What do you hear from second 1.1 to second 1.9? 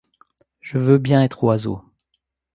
être oiseau.